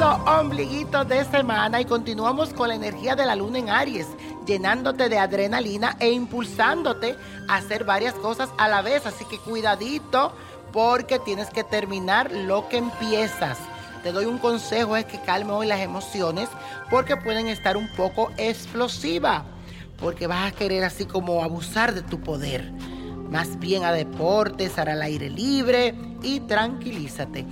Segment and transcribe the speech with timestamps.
[0.00, 1.78] Ombliguito de semana.
[1.78, 4.06] Y continuamos con la energía de la luna en Aries,
[4.46, 7.16] llenándote de adrenalina e impulsándote
[7.48, 9.04] a hacer varias cosas a la vez.
[9.04, 10.32] Así que cuidadito
[10.72, 13.58] porque tienes que terminar lo que empiezas.
[14.02, 16.48] Te doy un consejo, es que calme hoy las emociones
[16.88, 19.42] porque pueden estar un poco explosivas.
[19.98, 22.72] Porque vas a querer así como abusar de tu poder.
[23.28, 27.44] Más bien a deportes, al aire libre y tranquilízate.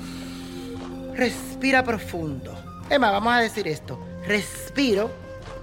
[1.19, 2.55] Respira profundo.
[2.89, 3.99] Emma, vamos a decir esto.
[4.25, 5.11] Respiro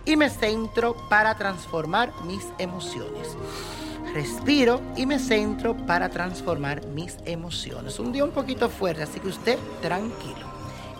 [0.03, 3.37] y me centro para transformar mis emociones.
[4.13, 7.99] Respiro y me centro para transformar mis emociones.
[7.99, 10.45] Un día un poquito fuerte, así que usted tranquilo.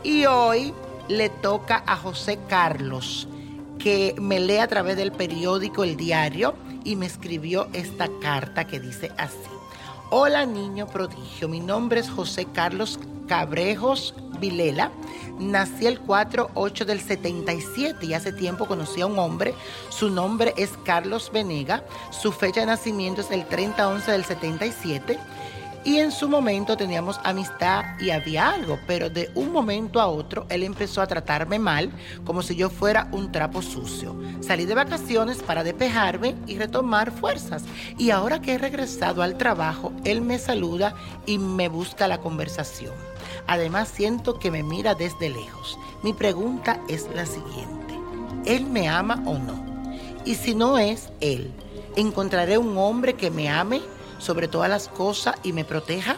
[0.03, 0.73] Y hoy
[1.09, 3.27] le toca a José Carlos,
[3.77, 6.55] que me lee a través del periódico El Diario
[6.85, 9.54] y me escribió esta carta que dice así.
[10.11, 14.91] Hola niño prodigio, mi nombre es José Carlos Cabrejos Vilela.
[15.39, 19.55] Nací el 4-8 del 77 y hace tiempo conocí a un hombre.
[19.89, 21.83] Su nombre es Carlos Venega.
[22.11, 25.17] Su fecha de nacimiento es el 30-11 del 77.
[25.85, 30.47] Y en su momento teníamos amistad y había algo, pero de un momento a otro
[30.49, 31.91] él empezó a tratarme mal,
[32.25, 34.19] como si yo fuera un trapo sucio.
[34.41, 37.65] Salí de vacaciones para despejarme y retomar fuerzas.
[37.99, 40.95] Y ahora que he regresado al trabajo, él me saluda
[41.27, 42.93] y me busca la conversación.
[43.45, 45.77] Además siento que me mira desde lejos.
[46.01, 47.93] Mi pregunta es la siguiente.
[48.45, 49.63] ¿Él me ama o no?
[50.25, 51.53] Y si no es él,
[51.95, 53.81] ¿encontraré un hombre que me ame
[54.17, 56.17] sobre todas las cosas y me proteja?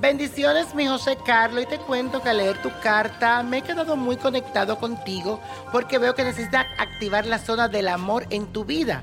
[0.00, 3.96] Bendiciones, mi José Carlos, y te cuento que al leer tu carta me he quedado
[3.96, 5.40] muy conectado contigo
[5.72, 9.02] porque veo que necesitas activar la zona del amor en tu vida.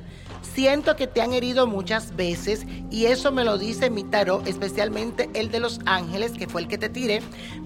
[0.54, 5.30] Siento que te han herido muchas veces y eso me lo dice mi tarot, especialmente
[5.34, 7.22] el de los ángeles, que fue el que te tiré,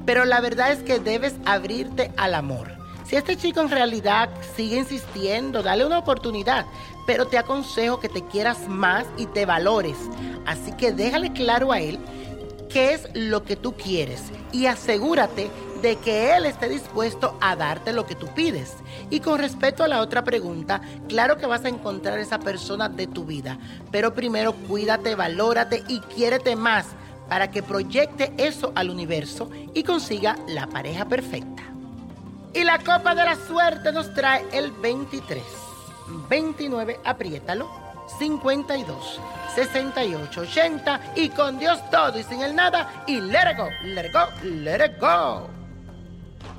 [0.07, 2.78] pero la verdad es que debes abrirte al amor.
[3.09, 6.67] Si este chico en realidad sigue insistiendo, dale una oportunidad,
[7.07, 9.97] pero te aconsejo que te quieras más y te valores.
[10.45, 11.97] Así que déjale claro a él
[12.69, 14.21] qué es lo que tú quieres
[14.51, 15.49] y asegúrate
[15.81, 18.75] de que él esté dispuesto a darte lo que tú pides.
[19.09, 23.07] Y con respecto a la otra pregunta, claro que vas a encontrar esa persona de
[23.07, 23.57] tu vida,
[23.89, 26.85] pero primero cuídate, valórate y quiérete más
[27.27, 31.78] para que proyecte eso al universo y consiga la pareja perfecta.
[32.59, 35.41] Y la copa de la suerte nos trae el 23,
[36.27, 37.69] 29, apriétalo,
[38.19, 39.21] 52,
[39.56, 43.06] 68, 80 y con Dios todo y sin el nada.
[43.07, 45.58] Y let it go, let it go, let it go.